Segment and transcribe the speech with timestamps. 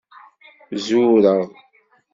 [0.85, 1.41] Zureɣ.